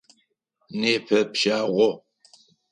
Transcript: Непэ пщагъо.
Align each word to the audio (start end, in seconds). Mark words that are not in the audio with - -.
Непэ 0.79 1.17
пщагъо. 1.31 1.89